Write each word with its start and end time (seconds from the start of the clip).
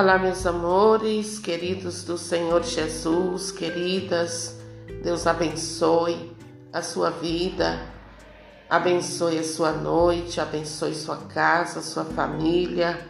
Olá, 0.00 0.18
meus 0.18 0.46
amores, 0.46 1.38
queridos 1.38 2.04
do 2.04 2.16
Senhor 2.16 2.62
Jesus, 2.62 3.52
queridas, 3.52 4.58
Deus 5.02 5.26
abençoe 5.26 6.34
a 6.72 6.80
sua 6.80 7.10
vida, 7.10 7.78
abençoe 8.70 9.38
a 9.38 9.44
sua 9.44 9.72
noite, 9.72 10.40
abençoe 10.40 10.94
sua 10.94 11.18
casa, 11.18 11.82
sua 11.82 12.06
família, 12.06 13.06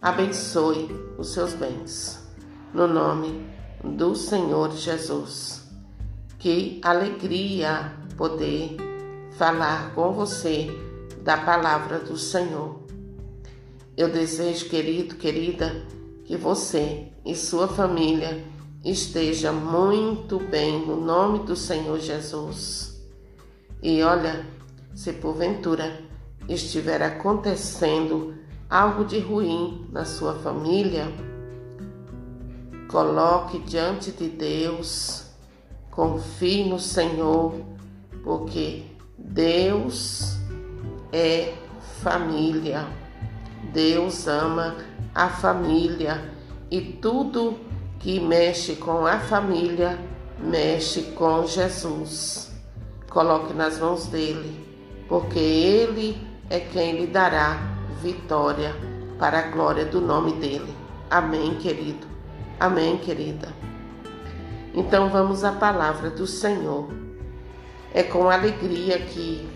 abençoe 0.00 0.88
os 1.18 1.34
seus 1.34 1.52
bens. 1.52 2.26
No 2.72 2.88
nome 2.88 3.46
do 3.84 4.16
Senhor 4.16 4.74
Jesus. 4.74 5.68
Que 6.38 6.80
alegria 6.82 7.92
poder 8.16 8.78
falar 9.32 9.94
com 9.94 10.14
você 10.14 10.70
da 11.22 11.36
palavra 11.36 11.98
do 11.98 12.16
Senhor. 12.16 12.80
Eu 13.94 14.08
desejo, 14.08 14.70
querido, 14.70 15.16
querida, 15.16 16.00
que 16.30 16.36
você 16.36 17.08
e 17.26 17.34
sua 17.34 17.66
família 17.66 18.44
esteja 18.84 19.50
muito 19.50 20.38
bem 20.38 20.86
no 20.86 20.94
nome 20.94 21.40
do 21.40 21.56
Senhor 21.56 21.98
Jesus. 21.98 23.04
E 23.82 24.00
olha, 24.04 24.46
se 24.94 25.12
porventura 25.14 26.00
estiver 26.48 27.02
acontecendo 27.02 28.36
algo 28.70 29.04
de 29.04 29.18
ruim 29.18 29.88
na 29.90 30.04
sua 30.04 30.36
família, 30.36 31.12
coloque 32.88 33.58
diante 33.58 34.12
de 34.12 34.28
Deus, 34.28 35.24
confie 35.90 36.62
no 36.62 36.78
Senhor, 36.78 37.56
porque 38.22 38.84
Deus 39.18 40.36
é 41.12 41.54
família. 42.00 42.86
Deus 43.72 44.26
ama 44.26 44.76
a 45.14 45.28
família 45.28 46.32
e 46.70 46.80
tudo 46.80 47.58
que 47.98 48.18
mexe 48.18 48.76
com 48.76 49.06
a 49.06 49.18
família 49.18 49.98
mexe 50.38 51.02
com 51.12 51.46
Jesus. 51.46 52.50
Coloque 53.10 53.52
nas 53.52 53.78
mãos 53.78 54.06
dele, 54.06 54.66
porque 55.08 55.38
ele 55.38 56.16
é 56.48 56.60
quem 56.60 56.98
lhe 56.98 57.06
dará 57.06 57.58
vitória 58.00 58.74
para 59.18 59.40
a 59.40 59.42
glória 59.42 59.84
do 59.84 60.00
nome 60.00 60.32
dele. 60.34 60.74
Amém, 61.10 61.56
querido. 61.56 62.06
Amém, 62.58 62.96
querida. 62.98 63.48
Então 64.72 65.10
vamos 65.10 65.44
à 65.44 65.52
palavra 65.52 66.10
do 66.10 66.26
Senhor. 66.26 66.88
É 67.92 68.02
com 68.02 68.30
alegria 68.30 68.98
que 69.00 69.48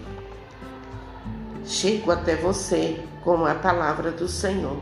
chego 1.65 2.11
até 2.11 2.35
você 2.35 3.03
com 3.25 3.47
a 3.47 3.55
palavra 3.55 4.11
do 4.11 4.29
Senhor. 4.29 4.77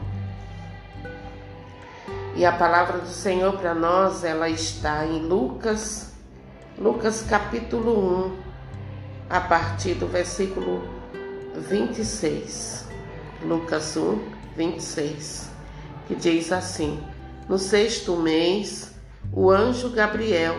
E 2.34 2.44
a 2.44 2.50
palavra 2.52 2.98
do 2.98 3.08
Senhor 3.08 3.56
para 3.56 3.72
nós, 3.72 4.24
ela 4.24 4.50
está 4.50 5.06
em 5.06 5.20
Lucas, 5.20 6.12
Lucas 6.76 7.22
capítulo 7.22 8.26
1, 8.26 8.36
a 9.30 9.40
partir 9.40 9.94
do 9.94 10.08
versículo 10.08 10.82
26. 11.56 12.88
Lucas 13.44 13.96
1, 13.96 14.18
26, 14.56 15.50
que 16.06 16.14
diz 16.14 16.52
assim: 16.52 17.00
No 17.48 17.58
sexto 17.58 18.16
mês, 18.16 18.94
o 19.32 19.50
anjo 19.50 19.90
Gabriel 19.90 20.56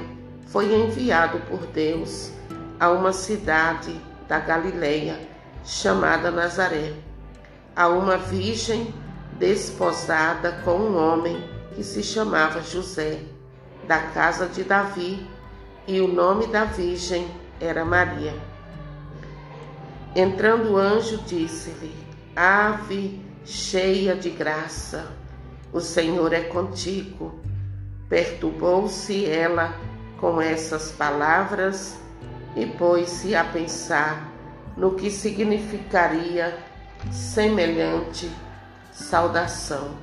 foi 0.47 0.73
enviado 0.73 1.39
por 1.49 1.65
Deus 1.67 2.31
a 2.79 2.91
uma 2.91 3.11
cidade 3.13 3.99
da 4.27 4.39
Galileia 4.39 5.19
chamada 5.63 6.29
Nazaré, 6.29 6.93
a 7.75 7.87
uma 7.87 8.17
virgem 8.17 8.93
desposada 9.37 10.51
com 10.63 10.75
um 10.75 10.97
homem 10.97 11.43
que 11.75 11.83
se 11.83 12.03
chamava 12.03 12.61
José, 12.61 13.21
da 13.87 13.99
casa 13.99 14.47
de 14.47 14.63
Davi, 14.63 15.27
e 15.87 15.99
o 15.99 16.07
nome 16.07 16.47
da 16.47 16.63
virgem 16.63 17.27
era 17.59 17.83
Maria. 17.83 18.33
Entrando 20.15 20.73
o 20.73 20.77
anjo, 20.77 21.17
disse-lhe: 21.25 21.93
Ave 22.35 23.19
cheia 23.43 24.15
de 24.15 24.29
graça, 24.29 25.11
o 25.71 25.81
Senhor 25.81 26.31
é 26.31 26.41
contigo. 26.41 27.39
Perturbou-se 28.07 29.25
ela 29.25 29.73
com 30.19 30.39
essas 30.39 30.91
palavras 30.91 31.97
e 32.55 32.65
pôs-se 32.65 33.35
a 33.35 33.43
pensar 33.43 34.31
no 34.77 34.93
que 34.93 35.09
significaria 35.09 36.55
semelhante 37.11 38.29
saudação. 38.91 39.95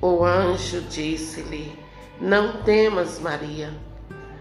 O 0.00 0.24
anjo 0.24 0.80
disse-lhe: 0.82 1.78
Não 2.20 2.62
temas, 2.62 3.18
Maria, 3.18 3.72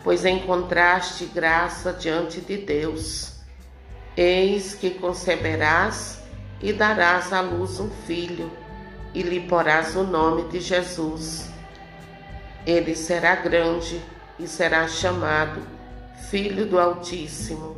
pois 0.04 0.26
encontraste 0.26 1.26
graça 1.26 1.94
diante 1.94 2.42
de 2.42 2.58
Deus. 2.58 3.34
Eis 4.16 4.74
que 4.74 4.92
conceberás 4.92 6.22
e 6.62 6.74
darás 6.74 7.32
à 7.32 7.42
luz 7.42 7.80
um 7.80 7.90
filho, 7.90 8.52
e 9.14 9.22
lhe 9.22 9.42
porás 9.42 9.96
o 9.96 10.04
nome 10.04 10.50
de 10.50 10.60
Jesus. 10.60 11.50
Ele 12.66 12.96
será 12.96 13.36
grande 13.36 14.02
e 14.38 14.48
será 14.48 14.88
chamado 14.88 15.79
Filho 16.28 16.66
do 16.66 16.78
Altíssimo, 16.78 17.78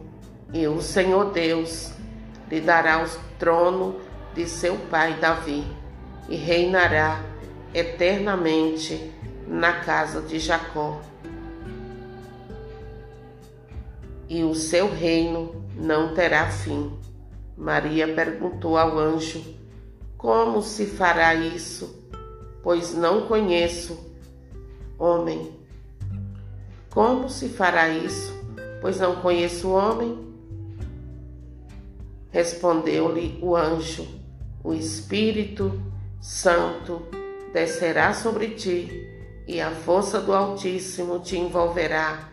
e 0.54 0.68
o 0.68 0.82
Senhor 0.82 1.32
Deus 1.32 1.94
lhe 2.50 2.60
dará 2.60 3.04
o 3.04 3.08
trono 3.38 4.02
de 4.34 4.48
seu 4.48 4.76
pai 4.90 5.14
Davi, 5.20 5.66
e 6.28 6.36
reinará 6.36 7.24
eternamente 7.74 9.12
na 9.48 9.74
casa 9.82 10.22
de 10.22 10.40
Jacó. 10.40 11.02
E 14.28 14.44
o 14.44 14.56
seu 14.56 14.90
reino 14.90 15.66
não 15.76 16.14
terá 16.14 16.50
fim. 16.50 16.98
Maria 17.58 18.14
perguntou 18.14 18.78
ao 18.78 18.98
anjo: 18.98 19.42
Como 20.18 20.62
se 20.62 20.86
fará 20.86 21.36
isso? 21.36 22.02
Pois 22.64 22.94
não 22.94 23.28
conheço 23.28 24.12
homem. 24.98 25.61
Como 26.92 27.30
se 27.30 27.48
fará 27.48 27.88
isso? 27.88 28.38
Pois 28.82 29.00
não 29.00 29.16
conheço 29.16 29.72
homem. 29.72 30.20
Respondeu-lhe 32.30 33.40
o 33.42 33.56
anjo: 33.56 34.06
O 34.62 34.74
Espírito 34.74 35.82
Santo 36.20 37.02
descerá 37.54 38.14
sobre 38.14 38.50
ti, 38.50 39.08
e 39.48 39.62
a 39.62 39.72
força 39.72 40.20
do 40.20 40.34
Altíssimo 40.34 41.20
te 41.20 41.38
envolverá 41.38 42.30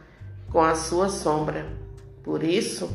com 0.50 0.60
a 0.60 0.74
sua 0.74 1.08
sombra. 1.08 1.66
Por 2.24 2.42
isso, 2.42 2.90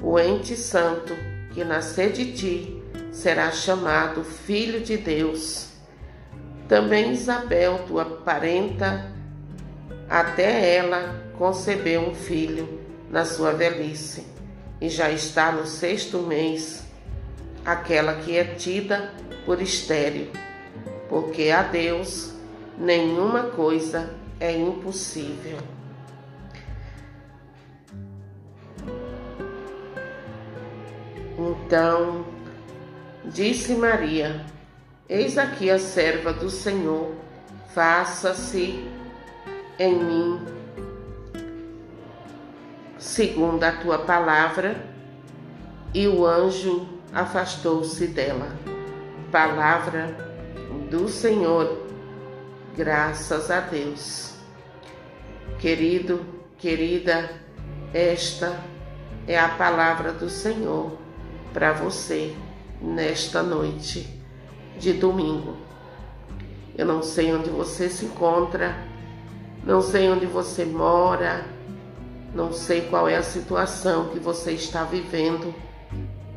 o 0.00 0.16
ente 0.16 0.54
santo 0.54 1.12
que 1.52 1.64
nascer 1.64 2.12
de 2.12 2.32
ti 2.32 2.82
será 3.10 3.50
chamado 3.50 4.22
Filho 4.22 4.80
de 4.80 4.96
Deus. 4.96 5.70
Também 6.68 7.12
Isabel, 7.12 7.84
tua 7.88 8.04
parenta, 8.04 9.17
até 10.08 10.76
ela 10.76 11.22
concebeu 11.36 12.02
um 12.02 12.14
filho 12.14 12.80
na 13.10 13.24
sua 13.24 13.52
velhice, 13.52 14.26
e 14.80 14.88
já 14.88 15.10
está 15.10 15.52
no 15.52 15.66
sexto 15.66 16.18
mês, 16.18 16.84
aquela 17.64 18.14
que 18.16 18.36
é 18.36 18.44
tida 18.44 19.12
por 19.44 19.60
estéril 19.60 20.30
porque 21.08 21.50
a 21.50 21.62
Deus 21.62 22.32
nenhuma 22.76 23.44
coisa 23.44 24.14
é 24.38 24.52
impossível. 24.52 25.58
Então 31.38 32.26
disse 33.24 33.74
Maria: 33.74 34.44
Eis 35.08 35.38
aqui 35.38 35.70
a 35.70 35.78
serva 35.78 36.32
do 36.32 36.50
Senhor, 36.50 37.14
faça-se 37.74 38.86
em 39.78 39.94
mim 39.94 40.58
segundo 42.98 43.64
a 43.64 43.72
tua 43.72 43.98
palavra. 43.98 44.76
E 45.94 46.06
o 46.06 46.26
anjo 46.26 46.86
afastou-se 47.12 48.06
dela. 48.06 48.56
Palavra 49.32 50.14
do 50.90 51.08
Senhor. 51.08 51.86
Graças 52.76 53.50
a 53.50 53.60
Deus. 53.60 54.34
Querido, 55.58 56.24
querida, 56.58 57.30
esta 57.92 58.60
é 59.26 59.38
a 59.38 59.48
palavra 59.48 60.12
do 60.12 60.28
Senhor 60.28 60.96
para 61.52 61.72
você 61.72 62.36
nesta 62.80 63.42
noite 63.42 64.08
de 64.78 64.92
domingo. 64.92 65.56
Eu 66.76 66.86
não 66.86 67.02
sei 67.02 67.34
onde 67.34 67.50
você 67.50 67.88
se 67.88 68.04
encontra, 68.04 68.76
não 69.68 69.82
sei 69.82 70.08
onde 70.08 70.24
você 70.24 70.64
mora, 70.64 71.44
não 72.34 72.54
sei 72.54 72.88
qual 72.88 73.06
é 73.06 73.16
a 73.16 73.22
situação 73.22 74.08
que 74.08 74.18
você 74.18 74.52
está 74.52 74.82
vivendo, 74.82 75.54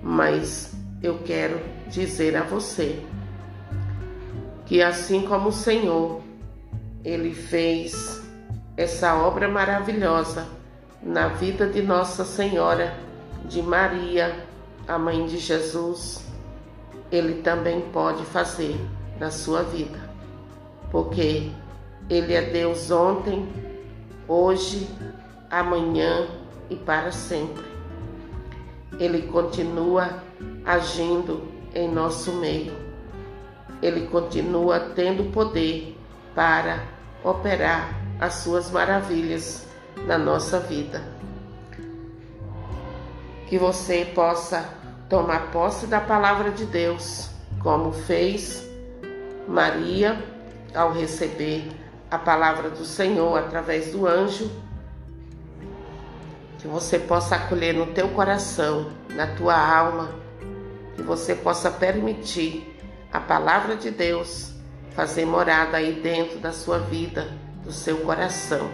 mas 0.04 0.74
eu 1.02 1.20
quero 1.20 1.62
dizer 1.88 2.36
a 2.36 2.44
você 2.44 3.02
que 4.66 4.82
assim 4.82 5.22
como 5.22 5.48
o 5.48 5.54
Senhor, 5.54 6.22
ele 7.06 7.34
fez 7.34 8.22
essa 8.76 9.16
obra 9.16 9.48
maravilhosa 9.48 10.46
na 11.02 11.30
vida 11.30 11.68
de 11.68 11.82
Nossa 11.82 12.26
Senhora, 12.26 12.94
de 13.46 13.62
Maria, 13.62 14.46
a 14.86 15.00
mãe 15.00 15.26
de 15.26 15.38
Jesus, 15.38 16.22
ele 17.10 17.42
também 17.42 17.80
pode 17.94 18.26
fazer 18.26 18.76
na 19.18 19.32
sua 19.32 19.64
vida, 19.64 20.00
porque 20.92 21.50
ele 22.12 22.34
é 22.34 22.42
Deus 22.42 22.92
ontem, 22.92 23.48
hoje, 24.28 24.86
amanhã 25.50 26.28
e 26.70 26.76
para 26.76 27.10
sempre. 27.10 27.64
Ele 29.00 29.22
continua 29.28 30.22
agindo 30.66 31.48
em 31.74 31.90
nosso 31.90 32.34
meio. 32.34 32.74
Ele 33.82 34.08
continua 34.08 34.78
tendo 34.94 35.32
poder 35.32 35.98
para 36.36 36.84
operar 37.24 37.96
as 38.20 38.34
suas 38.34 38.70
maravilhas 38.70 39.66
na 40.06 40.18
nossa 40.18 40.60
vida. 40.60 41.02
Que 43.48 43.58
você 43.58 44.04
possa 44.14 44.70
tomar 45.08 45.50
posse 45.54 45.88
da 45.88 46.02
palavra 46.02 46.52
de 46.52 46.66
Deus, 46.66 47.30
como 47.64 47.94
fez 47.94 48.70
Maria 49.48 50.22
ao 50.76 50.92
receber 50.92 51.81
a 52.12 52.18
palavra 52.18 52.70
do 52.70 52.84
Senhor 52.84 53.40
através 53.40 53.94
do 53.94 54.06
anjo 54.06 54.52
que 56.60 56.68
você 56.68 57.00
possa 57.00 57.38
acolher 57.38 57.74
no 57.74 57.88
teu 57.88 58.10
coração, 58.10 58.92
na 59.10 59.26
tua 59.26 59.56
alma, 59.56 60.12
que 60.96 61.02
você 61.02 61.34
possa 61.34 61.72
permitir 61.72 62.78
a 63.12 63.20
palavra 63.20 63.76
de 63.76 63.90
Deus 63.90 64.52
fazer 64.94 65.26
morada 65.26 65.78
aí 65.78 65.94
dentro 65.94 66.38
da 66.38 66.52
sua 66.52 66.78
vida, 66.78 67.28
do 67.64 67.72
seu 67.72 67.98
coração. 68.02 68.70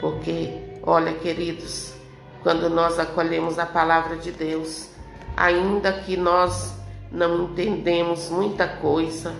Porque, 0.00 0.78
olha, 0.82 1.12
queridos, 1.12 1.94
quando 2.42 2.68
nós 2.68 2.98
acolhemos 2.98 3.58
a 3.58 3.66
palavra 3.66 4.16
de 4.16 4.32
Deus, 4.32 4.88
ainda 5.36 5.92
que 5.92 6.16
nós 6.16 6.74
não 7.12 7.44
entendemos 7.44 8.30
muita 8.30 8.66
coisa 8.66 9.32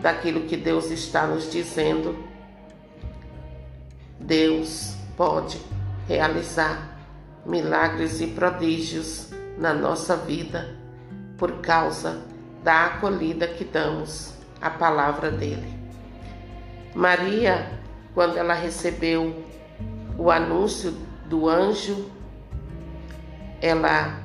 daquilo 0.00 0.42
que 0.42 0.56
Deus 0.56 0.90
está 0.90 1.26
nos 1.26 1.50
dizendo, 1.50 2.16
Deus 4.18 4.94
pode 5.16 5.60
realizar 6.08 6.98
milagres 7.44 8.20
e 8.20 8.26
prodígios 8.28 9.30
na 9.58 9.74
nossa 9.74 10.16
vida 10.16 10.76
por 11.36 11.60
causa 11.60 12.22
da 12.62 12.86
acolhida 12.86 13.48
que 13.48 13.64
damos 13.64 14.34
à 14.60 14.70
palavra 14.70 15.30
dele. 15.30 15.78
Maria, 16.94 17.80
quando 18.14 18.36
ela 18.36 18.54
recebeu 18.54 19.44
o 20.18 20.30
anúncio 20.30 20.92
do 21.26 21.48
anjo, 21.48 22.10
ela, 23.60 24.20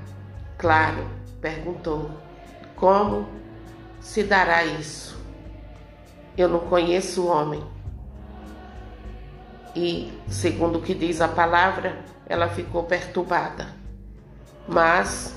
claro, 0.58 1.08
perguntou: 1.40 2.10
Como 2.76 3.28
se 4.00 4.24
dará 4.24 4.66
isso? 4.66 5.15
Eu 6.38 6.50
não 6.50 6.60
conheço 6.60 7.24
o 7.24 7.28
homem 7.28 7.64
e, 9.76 10.12
segundo 10.30 10.80
o 10.80 10.82
que 10.82 10.94
diz 10.94 11.20
a 11.20 11.28
palavra, 11.28 11.98
ela 12.28 12.48
ficou 12.48 12.84
perturbada. 12.84 13.68
Mas 14.68 15.36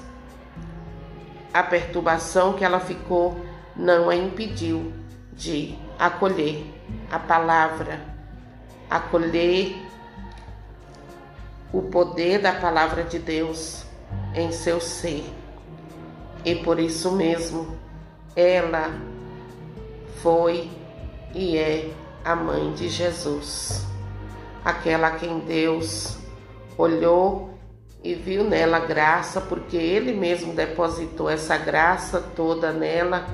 a 1.53 1.63
perturbação 1.63 2.53
que 2.53 2.65
ela 2.65 2.79
ficou 2.79 3.37
não 3.75 4.09
a 4.09 4.15
impediu 4.15 4.93
de 5.33 5.77
acolher 5.99 6.65
a 7.11 7.19
palavra, 7.19 8.01
acolher 8.89 9.77
o 11.73 11.83
poder 11.83 12.41
da 12.41 12.53
palavra 12.53 13.03
de 13.03 13.19
Deus 13.19 13.85
em 14.35 14.53
seu 14.53 14.81
ser. 14.81 15.25
E 16.45 16.55
por 16.55 16.79
isso 16.79 17.13
mesmo 17.13 17.77
ela 18.37 18.93
foi 20.23 20.71
e 21.35 21.57
é 21.57 21.91
a 22.25 22.35
mãe 22.35 22.73
de 22.73 22.89
Jesus 22.89 23.89
aquela 24.69 25.09
a 25.09 25.11
quem 25.13 25.39
Deus 25.41 26.19
olhou 26.77 27.55
e 28.03 28.15
viu 28.15 28.45
nela 28.45 28.79
graça, 28.79 29.41
porque 29.41 29.77
Ele 29.77 30.13
mesmo 30.13 30.53
depositou 30.53 31.29
essa 31.29 31.57
graça 31.57 32.21
toda 32.37 32.73
nela 32.73 33.27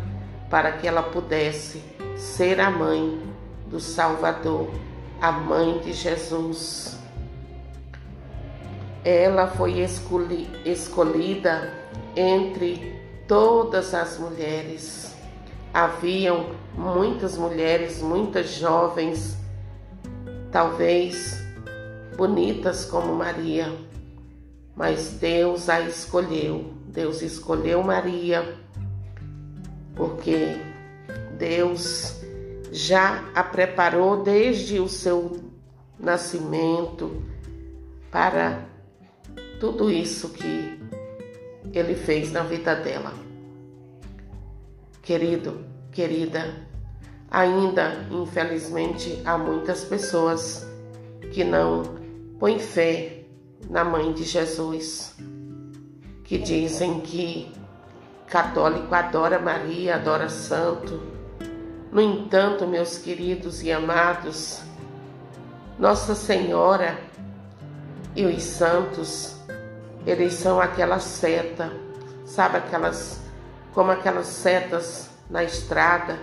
para 0.48 0.72
que 0.72 0.86
ela 0.86 1.02
pudesse 1.02 1.82
ser 2.16 2.60
a 2.60 2.70
mãe 2.70 3.20
do 3.66 3.80
Salvador, 3.80 4.70
a 5.20 5.32
mãe 5.32 5.80
de 5.80 5.92
Jesus. 5.92 6.98
Ela 9.04 9.48
foi 9.48 9.80
escolhi 9.80 10.48
escolhida 10.64 11.74
entre 12.16 12.98
todas 13.26 13.92
as 13.92 14.18
mulheres. 14.18 15.14
Haviam 15.74 16.50
muitas 16.72 17.36
mulheres, 17.36 18.00
muitas 18.00 18.50
jovens 18.50 19.36
talvez 20.52 21.44
bonitas 22.16 22.84
como 22.84 23.12
Maria, 23.12 23.76
mas 24.76 25.18
Deus 25.20 25.68
a 25.68 25.80
escolheu. 25.80 26.72
Deus 26.86 27.22
escolheu 27.22 27.82
Maria 27.82 28.56
porque 29.96 30.56
Deus 31.36 32.20
já 32.70 33.24
a 33.34 33.42
preparou 33.42 34.22
desde 34.22 34.78
o 34.78 34.88
seu 34.88 35.40
nascimento 35.98 37.20
para 38.12 38.64
tudo 39.58 39.90
isso 39.90 40.28
que 40.28 40.78
ele 41.72 41.96
fez 41.96 42.30
na 42.30 42.44
vida 42.44 42.76
dela. 42.76 43.23
Querido, 45.04 45.64
querida, 45.92 46.64
Ainda, 47.34 48.06
infelizmente, 48.12 49.20
há 49.24 49.36
muitas 49.36 49.84
pessoas 49.84 50.64
que 51.32 51.42
não 51.42 51.82
põem 52.38 52.60
fé 52.60 53.24
na 53.68 53.82
mãe 53.82 54.12
de 54.12 54.22
Jesus, 54.22 55.16
que 56.22 56.38
dizem 56.38 57.00
que 57.00 57.52
católico 58.28 58.94
adora 58.94 59.40
Maria, 59.40 59.96
adora 59.96 60.28
santo. 60.28 61.02
No 61.90 62.00
entanto, 62.00 62.68
meus 62.68 62.98
queridos 62.98 63.64
e 63.64 63.72
amados, 63.72 64.62
Nossa 65.76 66.14
Senhora 66.14 66.96
e 68.14 68.24
os 68.24 68.44
santos, 68.44 69.36
eles 70.06 70.34
são 70.34 70.60
aquela 70.60 71.00
seta, 71.00 71.72
sabe 72.24 72.58
aquelas 72.58 73.23
como 73.74 73.90
aquelas 73.90 74.26
setas 74.26 75.10
na 75.28 75.42
estrada 75.42 76.18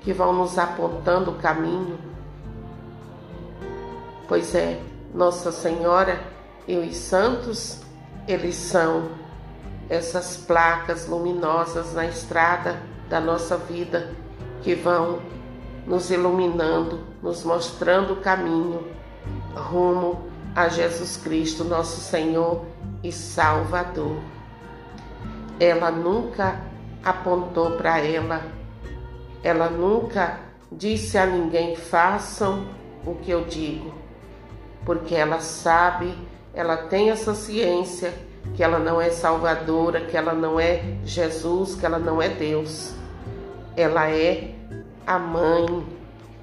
que 0.00 0.12
vão 0.12 0.32
nos 0.32 0.58
apontando 0.58 1.32
o 1.32 1.34
caminho. 1.34 1.98
Pois 4.28 4.54
é, 4.54 4.80
Nossa 5.12 5.50
Senhora 5.52 6.22
e 6.66 6.76
os 6.76 6.96
santos, 6.96 7.80
eles 8.26 8.54
são 8.54 9.10
essas 9.88 10.36
placas 10.36 11.06
luminosas 11.08 11.92
na 11.92 12.06
estrada 12.06 12.80
da 13.08 13.20
nossa 13.20 13.56
vida 13.56 14.14
que 14.62 14.74
vão 14.74 15.20
nos 15.86 16.10
iluminando, 16.10 17.00
nos 17.20 17.44
mostrando 17.44 18.14
o 18.14 18.20
caminho 18.20 18.86
rumo 19.54 20.30
a 20.54 20.68
Jesus 20.68 21.16
Cristo, 21.16 21.64
nosso 21.64 22.00
Senhor 22.00 22.64
e 23.02 23.10
Salvador. 23.10 24.16
Ela 25.58 25.90
nunca 25.90 26.71
apontou 27.04 27.72
para 27.72 27.98
ela 28.00 28.62
ela 29.42 29.68
nunca 29.68 30.40
disse 30.70 31.18
a 31.18 31.26
ninguém: 31.26 31.74
façam 31.74 32.66
o 33.04 33.14
que 33.16 33.30
eu 33.30 33.44
digo, 33.44 33.92
porque 34.84 35.14
ela 35.14 35.40
sabe, 35.40 36.14
ela 36.54 36.76
tem 36.76 37.10
essa 37.10 37.34
ciência 37.34 38.14
que 38.54 38.62
ela 38.62 38.78
não 38.78 39.00
é 39.00 39.10
salvadora, 39.10 40.02
que 40.02 40.16
ela 40.16 40.32
não 40.32 40.58
é 40.58 40.82
Jesus, 41.04 41.74
que 41.74 41.84
ela 41.84 41.98
não 41.98 42.20
é 42.20 42.28
Deus. 42.28 42.94
Ela 43.76 44.10
é 44.10 44.54
a 45.06 45.18
mãe, 45.18 45.86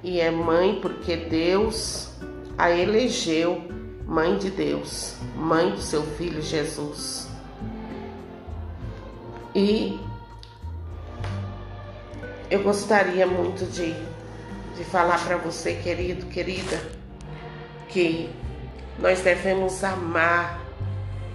e 0.02 0.20
é 0.20 0.30
mãe 0.30 0.78
porque 0.80 1.16
Deus 1.16 2.10
a 2.58 2.70
elegeu 2.70 3.62
mãe 4.06 4.36
de 4.36 4.50
Deus, 4.50 5.14
mãe 5.36 5.70
do 5.70 5.80
seu 5.80 6.02
filho 6.02 6.42
Jesus. 6.42 7.28
E 9.54 10.00
eu 12.50 12.64
gostaria 12.64 13.26
muito 13.26 13.64
de, 13.66 13.94
de 14.76 14.84
falar 14.84 15.24
para 15.24 15.36
você, 15.36 15.74
querido, 15.74 16.26
querida, 16.26 16.82
que 17.88 18.28
nós 18.98 19.20
devemos 19.20 19.84
amar, 19.84 20.60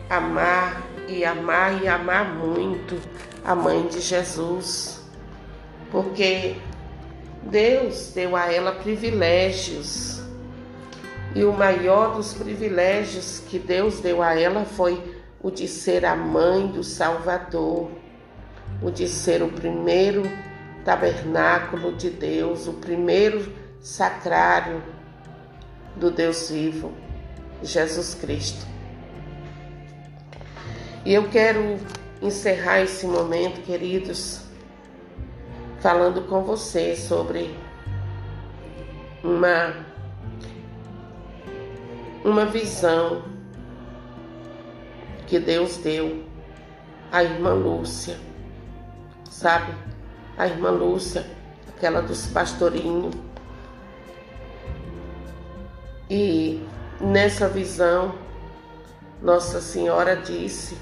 amar 0.10 0.84
e 1.08 1.24
amar 1.24 1.82
e 1.82 1.88
amar 1.88 2.36
muito 2.36 3.00
a 3.46 3.56
mãe 3.56 3.88
de 3.88 4.02
Jesus, 4.02 5.02
porque 5.90 6.58
Deus 7.44 8.12
deu 8.14 8.36
a 8.36 8.52
ela 8.52 8.74
privilégios. 8.74 10.22
E 11.34 11.46
o 11.46 11.54
maior 11.54 12.16
dos 12.16 12.34
privilégios 12.34 13.42
que 13.48 13.58
Deus 13.58 14.02
deu 14.02 14.22
a 14.22 14.38
ela 14.38 14.66
foi 14.66 15.02
o 15.42 15.50
de 15.50 15.68
ser 15.68 16.06
a 16.06 16.16
mãe 16.16 16.68
do 16.68 16.84
Salvador, 16.84 17.90
o 18.82 18.90
de 18.92 19.08
ser 19.08 19.42
o 19.44 19.48
primeiro 19.50 20.24
tabernáculo 20.86 21.94
de 21.94 22.12
Deus, 22.12 22.68
o 22.68 22.74
primeiro 22.74 23.52
sacrário 23.82 24.82
do 25.96 26.12
Deus 26.12 26.50
vivo, 26.50 26.94
Jesus 27.64 28.14
Cristo. 28.14 28.66
E 31.04 31.14
eu 31.14 31.28
quero 31.30 31.78
encerrar 32.22 32.82
esse 32.82 33.08
momento, 33.08 33.62
queridos, 33.64 34.42
falando 35.80 36.22
com 36.28 36.44
você 36.44 36.96
sobre 36.96 37.56
uma 39.24 39.86
uma 42.24 42.46
visão 42.46 43.24
que 45.28 45.40
Deus 45.40 45.78
deu 45.78 46.24
à 47.12 47.24
irmã 47.24 47.54
Lúcia, 47.54 48.18
sabe? 49.30 49.95
A 50.38 50.48
irmã 50.48 50.70
Lúcia, 50.70 51.26
aquela 51.70 52.02
dos 52.02 52.28
pastorinhos. 52.28 53.16
E 56.10 56.62
nessa 57.00 57.48
visão, 57.48 58.16
Nossa 59.22 59.62
Senhora 59.62 60.16
disse 60.16 60.78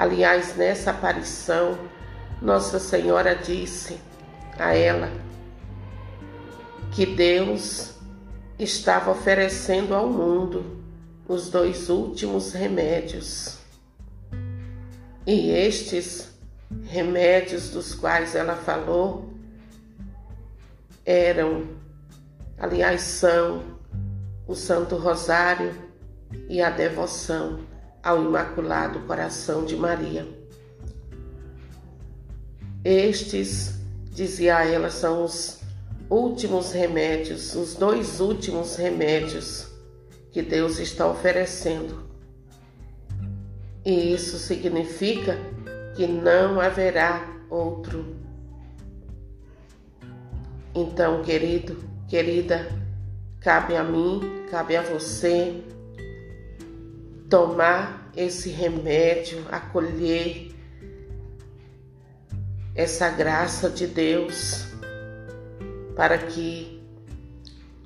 Aliás, 0.00 0.56
nessa 0.56 0.92
aparição, 0.92 1.78
Nossa 2.40 2.78
Senhora 2.78 3.34
disse 3.36 4.00
a 4.58 4.74
ela 4.74 5.12
que 6.90 7.04
Deus 7.04 7.96
estava 8.58 9.10
oferecendo 9.10 9.94
ao 9.94 10.08
mundo 10.08 10.82
os 11.28 11.50
dois 11.50 11.90
últimos 11.90 12.54
remédios. 12.54 13.58
E 15.26 15.50
estes 15.50 16.29
remédios 16.84 17.70
dos 17.70 17.94
quais 17.94 18.34
ela 18.34 18.56
falou 18.56 19.30
eram, 21.04 21.66
aliás, 22.58 23.02
são 23.02 23.64
o 24.46 24.54
Santo 24.54 24.96
Rosário 24.96 25.74
e 26.48 26.60
a 26.62 26.70
devoção 26.70 27.60
ao 28.02 28.22
Imaculado 28.22 29.00
Coração 29.00 29.64
de 29.64 29.76
Maria. 29.76 30.26
Estes, 32.84 33.74
dizia 34.12 34.64
ela, 34.64 34.90
são 34.90 35.24
os 35.24 35.60
últimos 36.08 36.72
remédios, 36.72 37.54
os 37.54 37.74
dois 37.74 38.20
últimos 38.20 38.76
remédios 38.76 39.68
que 40.30 40.42
Deus 40.42 40.78
está 40.78 41.06
oferecendo. 41.06 42.08
E 43.84 44.12
isso 44.14 44.38
significa 44.38 45.38
que 45.94 46.06
não 46.06 46.60
haverá 46.60 47.26
outro. 47.48 48.16
Então, 50.74 51.22
querido, 51.22 51.82
querida, 52.08 52.68
cabe 53.40 53.76
a 53.76 53.82
mim, 53.82 54.20
cabe 54.50 54.76
a 54.76 54.82
você 54.82 55.62
tomar 57.28 58.10
esse 58.16 58.50
remédio, 58.50 59.44
acolher 59.50 60.50
essa 62.74 63.08
graça 63.10 63.68
de 63.68 63.86
Deus, 63.86 64.66
para 65.94 66.18
que 66.18 66.80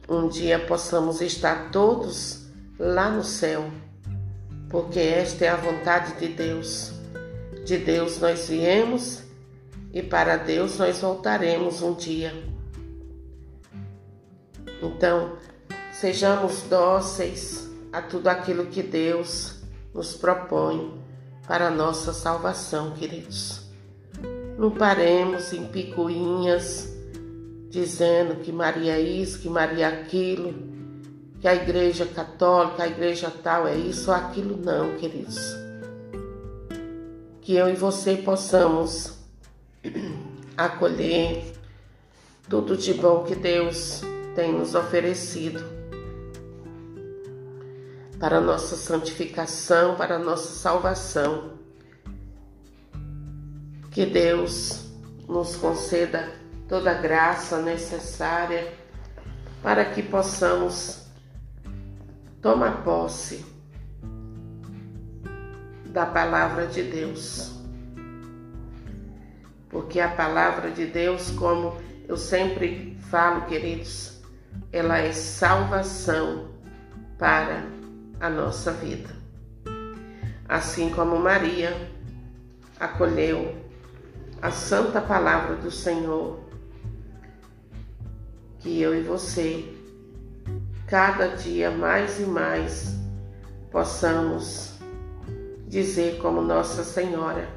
um 0.09 0.29
dia 0.29 0.59
possamos 0.59 1.21
estar 1.21 1.71
todos 1.71 2.47
lá 2.79 3.11
no 3.11 3.25
céu, 3.25 3.71
porque 4.69 5.01
esta 5.01 5.45
é 5.45 5.49
a 5.49 5.57
vontade 5.57 6.19
de 6.19 6.29
Deus. 6.29 6.94
De 7.65 7.79
Deus 7.79 8.21
nós 8.21 8.49
viemos 8.49 9.23
e 9.91 10.03
para 10.03 10.37
Deus 10.37 10.77
nós 10.77 11.01
voltaremos 11.01 11.81
um 11.81 11.95
dia. 11.95 12.33
Então, 14.83 15.39
sejamos 15.93 16.63
dóceis 16.63 17.71
a 17.91 18.03
tudo 18.03 18.29
aquilo 18.29 18.67
que 18.67 18.83
Deus 18.83 19.63
nos 19.95 20.15
propõe 20.15 21.01
para 21.47 21.69
a 21.69 21.71
nossa 21.71 22.13
salvação, 22.13 22.93
queridos. 22.93 23.63
Não 24.59 24.71
paremos 24.71 25.53
em 25.53 25.67
picuinhas 25.67 26.93
dizendo 27.71 28.37
que 28.43 28.53
Maria 28.53 28.93
é 28.97 29.01
isso, 29.01 29.41
que 29.41 29.49
Maria 29.49 29.87
é 29.87 30.03
aquilo, 30.03 30.55
que 31.41 31.49
a 31.49 31.55
igreja 31.55 32.05
católica, 32.05 32.83
a 32.83 32.87
igreja 32.87 33.33
tal 33.43 33.67
é 33.67 33.75
isso 33.75 34.11
ou 34.11 34.17
aquilo, 34.17 34.57
não, 34.57 34.97
queridos. 34.97 35.64
Que 37.45 37.55
eu 37.55 37.69
e 37.69 37.77
você 37.77 38.17
possamos 38.17 39.19
acolher 40.57 41.53
tudo 42.49 42.75
de 42.75 42.95
bom 42.95 43.23
que 43.23 43.35
Deus 43.35 44.01
tem 44.35 44.51
nos 44.51 44.75
oferecido 44.75 45.63
para 48.19 48.41
nossa 48.41 48.77
santificação, 48.77 49.95
para 49.95 50.19
nossa 50.19 50.55
salvação. 50.55 51.53
Que 53.91 54.07
Deus 54.07 54.87
nos 55.29 55.55
conceda 55.55 56.33
toda 56.67 56.93
a 56.93 56.95
graça 56.95 57.61
necessária 57.61 58.73
para 59.63 59.85
que 59.85 60.03
possamos 60.03 61.03
tomar 62.41 62.83
posse 62.83 63.54
da 65.95 66.05
palavra 66.05 66.67
de 66.67 66.83
Deus. 66.83 67.55
Porque 69.71 70.01
a 70.01 70.09
palavra 70.09 70.73
de 70.73 70.87
Deus, 70.87 71.31
como 71.31 71.77
eu 72.09 72.17
sempre 72.17 72.99
falo, 73.09 73.43
queridos, 73.43 74.21
ela 74.73 74.99
é 74.99 75.13
salvação 75.13 76.49
para 77.17 77.65
a 78.19 78.29
nossa 78.29 78.73
vida. 78.73 79.09
Assim 80.49 80.91
como 80.91 81.17
Maria 81.17 81.73
acolheu 82.81 83.55
a 84.43 84.51
santa 84.51 85.01
palavra 85.01 85.55
do 85.55 85.71
Senhor, 85.71 86.41
que 88.59 88.81
eu 88.81 88.99
e 88.99 89.03
você, 89.03 89.65
cada 90.89 91.29
dia 91.37 91.71
mais 91.71 92.19
e 92.19 92.25
mais, 92.25 92.97
possamos 93.71 94.74
dizer 95.75 96.19
como 96.19 96.41
Nossa 96.41 96.85
Senhora: 96.85 97.49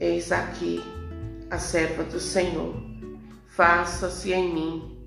Eis 0.00 0.32
aqui 0.32 0.82
a 1.48 1.56
serva 1.56 2.02
do 2.02 2.18
Senhor, 2.18 2.74
faça-se 3.46 4.32
em 4.32 4.52
mim 4.52 4.98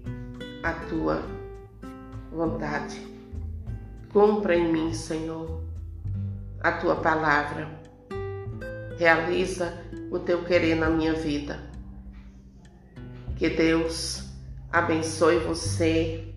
a 0.64 0.72
tua 0.88 1.22
vontade. 2.32 3.06
Cumpra 4.14 4.56
em 4.56 4.72
mim, 4.72 4.94
Senhor, 4.94 5.62
a 6.62 6.72
tua 6.72 6.96
palavra. 6.96 7.68
Realiza 8.98 9.74
o 10.10 10.18
teu 10.18 10.42
querer 10.46 10.76
na 10.76 10.90
minha 10.90 11.14
vida. 11.16 11.60
Que 13.36 13.50
Deus 13.50 14.24
abençoe 14.72 15.40
você 15.40 16.34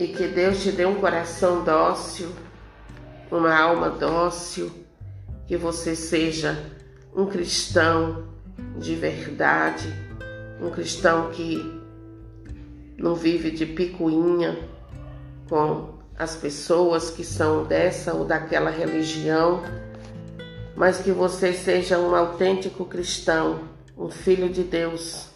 e 0.00 0.08
que 0.08 0.26
Deus 0.26 0.64
te 0.64 0.72
dê 0.72 0.84
um 0.84 0.96
coração 0.96 1.62
dócil, 1.62 2.32
uma 3.30 3.56
alma 3.56 3.90
dócil, 3.90 4.70
que 5.46 5.56
você 5.56 5.94
seja 5.94 6.58
um 7.14 7.26
cristão 7.26 8.28
de 8.78 8.94
verdade, 8.94 9.92
um 10.60 10.70
cristão 10.70 11.30
que 11.30 11.80
não 12.96 13.14
vive 13.14 13.50
de 13.50 13.64
picuinha 13.64 14.58
com 15.48 15.98
as 16.18 16.34
pessoas 16.34 17.10
que 17.10 17.24
são 17.24 17.64
dessa 17.64 18.12
ou 18.12 18.24
daquela 18.24 18.70
religião, 18.70 19.62
mas 20.74 21.00
que 21.00 21.12
você 21.12 21.52
seja 21.52 21.98
um 21.98 22.14
autêntico 22.14 22.84
cristão, 22.84 23.60
um 23.96 24.10
filho 24.10 24.48
de 24.48 24.64
Deus, 24.64 25.28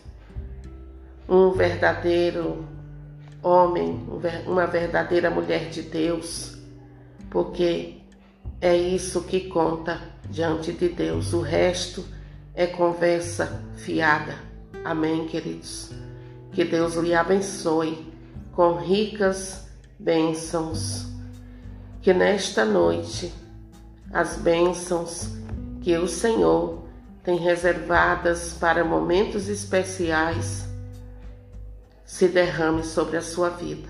um 1.28 1.52
verdadeiro 1.52 2.64
homem, 3.42 4.06
uma 4.46 4.66
verdadeira 4.66 5.30
mulher 5.30 5.68
de 5.70 5.82
Deus, 5.82 6.58
porque 7.32 7.96
é 8.60 8.76
isso 8.76 9.22
que 9.22 9.48
conta 9.48 9.98
diante 10.28 10.70
de 10.70 10.90
Deus. 10.90 11.32
O 11.32 11.40
resto 11.40 12.04
é 12.54 12.66
conversa 12.66 13.64
fiada. 13.74 14.34
Amém, 14.84 15.26
queridos. 15.26 15.90
Que 16.52 16.62
Deus 16.62 16.94
lhe 16.96 17.14
abençoe 17.14 18.06
com 18.52 18.76
ricas 18.76 19.66
bênçãos. 19.98 21.06
Que 22.02 22.12
nesta 22.12 22.66
noite 22.66 23.32
as 24.12 24.36
bênçãos 24.36 25.30
que 25.80 25.96
o 25.96 26.06
Senhor 26.06 26.84
tem 27.24 27.38
reservadas 27.38 28.52
para 28.52 28.84
momentos 28.84 29.48
especiais 29.48 30.68
se 32.04 32.28
derrame 32.28 32.84
sobre 32.84 33.16
a 33.16 33.22
sua 33.22 33.48
vida, 33.48 33.88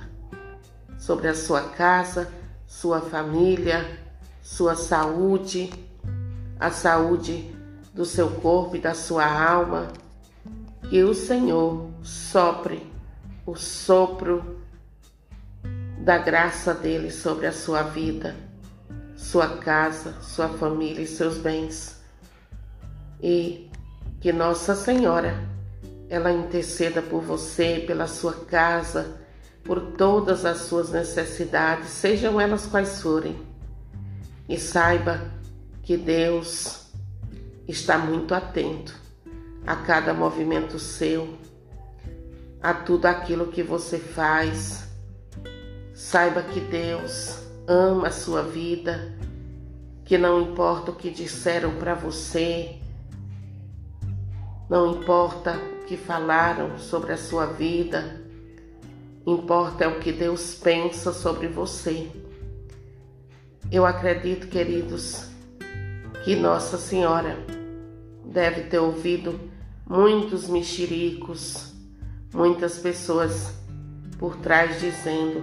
sobre 0.96 1.26
a 1.26 1.34
sua 1.34 1.70
casa, 1.70 2.30
sua 2.72 3.02
família, 3.02 3.86
sua 4.40 4.74
saúde, 4.74 5.70
a 6.58 6.70
saúde 6.70 7.54
do 7.92 8.04
seu 8.04 8.30
corpo 8.30 8.76
e 8.76 8.80
da 8.80 8.94
sua 8.94 9.26
alma. 9.26 9.92
Que 10.88 11.04
o 11.04 11.14
Senhor 11.14 11.90
sopre 12.02 12.90
o 13.44 13.54
sopro 13.54 14.58
da 15.98 16.16
graça 16.16 16.72
dele 16.72 17.10
sobre 17.10 17.46
a 17.46 17.52
sua 17.52 17.82
vida, 17.82 18.34
sua 19.16 19.58
casa, 19.58 20.14
sua 20.22 20.48
família 20.48 21.02
e 21.02 21.06
seus 21.06 21.36
bens. 21.36 22.02
E 23.22 23.70
que 24.18 24.32
Nossa 24.32 24.74
Senhora 24.74 25.46
ela 26.08 26.32
interceda 26.32 27.02
por 27.02 27.22
você, 27.22 27.84
pela 27.86 28.06
sua 28.06 28.32
casa, 28.32 29.21
por 29.64 29.80
todas 29.92 30.44
as 30.44 30.62
suas 30.62 30.90
necessidades, 30.90 31.88
sejam 31.88 32.40
elas 32.40 32.66
quais 32.66 33.00
forem. 33.00 33.36
E 34.48 34.58
saiba 34.58 35.20
que 35.82 35.96
Deus 35.96 36.86
está 37.66 37.96
muito 37.96 38.34
atento 38.34 38.94
a 39.66 39.76
cada 39.76 40.12
movimento 40.12 40.78
seu, 40.78 41.38
a 42.60 42.74
tudo 42.74 43.06
aquilo 43.06 43.48
que 43.48 43.62
você 43.62 43.98
faz. 43.98 44.88
Saiba 45.94 46.42
que 46.42 46.60
Deus 46.60 47.38
ama 47.66 48.08
a 48.08 48.12
sua 48.12 48.42
vida, 48.42 49.16
que 50.04 50.18
não 50.18 50.40
importa 50.40 50.90
o 50.90 50.96
que 50.96 51.10
disseram 51.10 51.76
para 51.76 51.94
você, 51.94 52.78
não 54.68 54.92
importa 54.92 55.56
o 55.56 55.84
que 55.84 55.96
falaram 55.96 56.78
sobre 56.78 57.12
a 57.12 57.16
sua 57.16 57.46
vida, 57.46 58.21
importa 59.26 59.84
é 59.84 59.88
o 59.88 60.00
que 60.00 60.12
Deus 60.12 60.54
pensa 60.54 61.12
sobre 61.12 61.48
você. 61.48 62.10
Eu 63.70 63.86
acredito, 63.86 64.48
queridos, 64.48 65.28
que 66.24 66.36
Nossa 66.36 66.76
Senhora 66.76 67.38
deve 68.24 68.62
ter 68.62 68.78
ouvido 68.78 69.38
muitos 69.86 70.48
mexericos, 70.48 71.72
muitas 72.32 72.78
pessoas 72.78 73.54
por 74.18 74.36
trás 74.36 74.80
dizendo: 74.80 75.42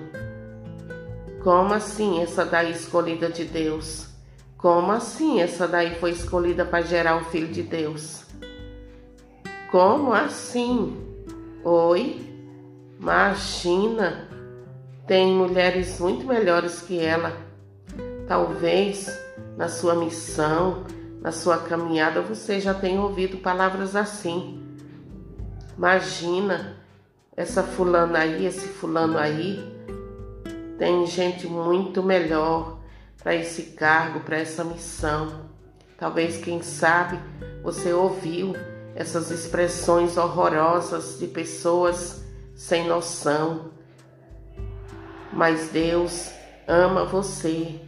Como 1.43 1.73
assim 1.73 2.21
essa 2.21 2.45
daí 2.45 2.71
escolhida 2.71 3.29
de 3.29 3.45
Deus? 3.45 4.07
Como 4.57 4.91
assim 4.91 5.41
essa 5.41 5.67
daí 5.67 5.95
foi 5.95 6.11
escolhida 6.11 6.65
para 6.65 6.83
gerar 6.83 7.15
o 7.17 7.25
Filho 7.25 7.47
de 7.47 7.63
Deus? 7.63 8.25
Como 9.71 10.13
assim? 10.13 10.97
Oi? 11.63 12.28
Imagina, 12.99 14.27
tem 15.07 15.33
mulheres 15.33 15.99
muito 16.01 16.27
melhores 16.27 16.81
que 16.81 16.99
ela. 16.99 17.31
Talvez 18.27 19.09
na 19.55 19.69
sua 19.69 19.95
missão, 19.95 20.83
na 21.21 21.31
sua 21.31 21.59
caminhada, 21.59 22.21
você 22.21 22.59
já 22.59 22.73
tenha 22.73 23.01
ouvido 23.01 23.37
palavras 23.37 23.95
assim. 23.95 24.61
Imagina, 25.77 26.77
essa 27.35 27.63
fulana 27.63 28.19
aí, 28.19 28.45
esse 28.45 28.67
fulano 28.67 29.17
aí, 29.17 29.63
tem 30.77 31.07
gente 31.07 31.47
muito 31.47 32.03
melhor 32.03 32.79
para 33.23 33.33
esse 33.33 33.63
cargo, 33.77 34.19
para 34.19 34.39
essa 34.39 34.63
missão. 34.63 35.45
Talvez, 35.97 36.37
quem 36.37 36.61
sabe, 36.61 37.17
você 37.63 37.93
ouviu 37.93 38.53
essas 38.93 39.31
expressões 39.31 40.17
horrorosas 40.17 41.17
de 41.17 41.27
pessoas 41.27 42.28
sem 42.59 42.85
noção. 42.85 43.71
Mas 45.31 45.69
Deus 45.69 46.29
ama 46.67 47.05
você 47.05 47.79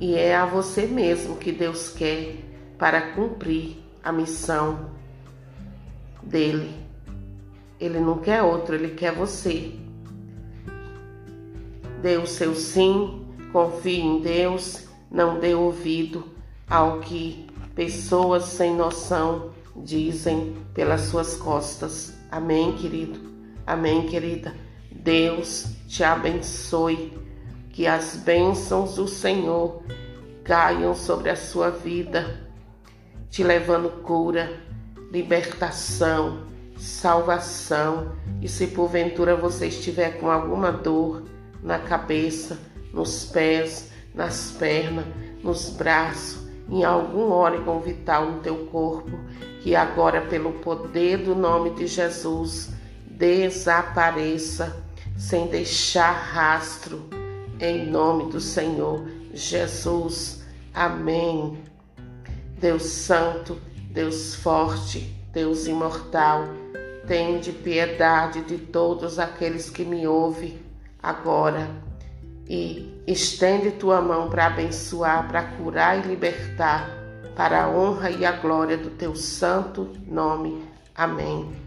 e 0.00 0.16
é 0.16 0.34
a 0.34 0.44
você 0.44 0.84
mesmo 0.84 1.36
que 1.36 1.52
Deus 1.52 1.90
quer 1.90 2.34
para 2.76 3.12
cumprir 3.12 3.76
a 4.02 4.10
missão 4.10 4.90
dele. 6.20 6.74
Ele 7.78 8.00
não 8.00 8.18
quer 8.18 8.42
outro, 8.42 8.74
ele 8.74 8.94
quer 8.94 9.14
você. 9.14 9.72
Dê 12.02 12.16
o 12.16 12.26
seu 12.26 12.52
sim, 12.56 13.28
confie 13.52 14.00
em 14.00 14.20
Deus, 14.20 14.88
não 15.08 15.38
dê 15.38 15.54
ouvido 15.54 16.24
ao 16.68 16.98
que 16.98 17.46
pessoas 17.76 18.42
sem 18.44 18.74
noção 18.74 19.50
dizem 19.76 20.56
pelas 20.74 21.02
suas 21.02 21.36
costas. 21.36 22.12
Amém, 22.28 22.72
querido? 22.72 23.35
Amém, 23.66 24.06
querida? 24.06 24.54
Deus 24.92 25.66
te 25.88 26.04
abençoe. 26.04 27.12
Que 27.70 27.86
as 27.86 28.16
bênçãos 28.16 28.94
do 28.94 29.08
Senhor 29.08 29.82
caiam 30.44 30.94
sobre 30.94 31.28
a 31.28 31.36
sua 31.36 31.68
vida, 31.68 32.40
te 33.28 33.42
levando 33.42 34.02
cura, 34.02 34.60
libertação, 35.10 36.46
salvação. 36.78 38.12
E 38.40 38.48
se 38.48 38.68
porventura 38.68 39.34
você 39.34 39.66
estiver 39.66 40.18
com 40.20 40.30
alguma 40.30 40.70
dor 40.70 41.24
na 41.62 41.78
cabeça, 41.78 42.58
nos 42.92 43.24
pés, 43.26 43.90
nas 44.14 44.52
pernas, 44.52 45.04
nos 45.42 45.70
braços, 45.70 46.46
em 46.70 46.84
algum 46.84 47.30
órgão 47.30 47.80
vital 47.80 48.30
no 48.30 48.40
teu 48.40 48.66
corpo, 48.66 49.18
que 49.60 49.74
agora, 49.74 50.20
pelo 50.22 50.52
poder 50.52 51.18
do 51.18 51.34
nome 51.34 51.70
de 51.70 51.86
Jesus, 51.86 52.75
desapareça 53.16 54.84
sem 55.16 55.46
deixar 55.46 56.12
rastro, 56.12 57.08
em 57.58 57.86
nome 57.86 58.30
do 58.30 58.40
Senhor 58.40 59.08
Jesus. 59.32 60.44
Amém. 60.74 61.58
Deus 62.58 62.84
Santo, 62.84 63.58
Deus 63.90 64.34
Forte, 64.34 65.14
Deus 65.32 65.66
Imortal, 65.66 66.44
tende 67.06 67.52
piedade 67.52 68.42
de 68.42 68.58
todos 68.58 69.18
aqueles 69.18 69.70
que 69.70 69.84
me 69.84 70.06
ouvem 70.06 70.58
agora 71.02 71.70
e 72.48 73.02
estende 73.06 73.72
tua 73.72 74.00
mão 74.00 74.28
para 74.28 74.46
abençoar, 74.46 75.26
para 75.28 75.42
curar 75.42 75.98
e 75.98 76.08
libertar, 76.08 76.90
para 77.34 77.64
a 77.64 77.68
honra 77.68 78.10
e 78.10 78.24
a 78.24 78.32
glória 78.32 78.76
do 78.76 78.90
teu 78.90 79.14
santo 79.14 79.92
nome. 80.06 80.64
Amém. 80.94 81.66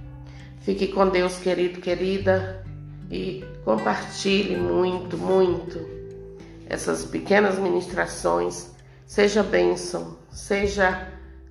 Fique 0.62 0.88
com 0.88 1.10
Deus, 1.10 1.38
querido, 1.38 1.80
querida, 1.80 2.64
e 3.10 3.44
compartilhe 3.64 4.56
muito, 4.56 5.18
muito 5.18 5.80
essas 6.68 7.06
pequenas 7.06 7.58
ministrações. 7.58 8.72
Seja 9.06 9.42
bênção, 9.42 10.18
seja 10.32 11.08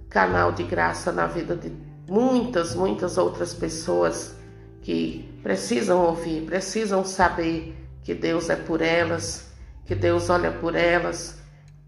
canal 0.08 0.52
de 0.52 0.62
graça 0.62 1.10
na 1.10 1.26
vida 1.26 1.56
de 1.56 1.72
muitas, 2.08 2.74
muitas 2.74 3.18
outras 3.18 3.52
pessoas 3.52 4.36
que 4.82 5.28
precisam 5.42 6.04
ouvir, 6.04 6.44
precisam 6.46 7.04
saber 7.04 7.76
que 8.02 8.14
Deus 8.14 8.48
é 8.48 8.56
por 8.56 8.80
elas, 8.80 9.50
que 9.84 9.94
Deus 9.94 10.30
olha 10.30 10.52
por 10.52 10.74
elas 10.74 11.38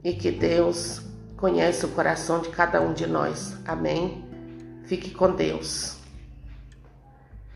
e 0.03 0.13
que 0.13 0.31
Deus 0.31 1.03
conhece 1.37 1.87
o 1.87 1.91
coração 1.91 2.41
de 2.41 2.49
cada 2.51 2.81
um 2.81 2.93
de 2.93 3.07
nós. 3.07 3.57
Amém? 3.65 4.25
Fique 4.85 5.11
com 5.11 5.35
Deus. 5.35 6.00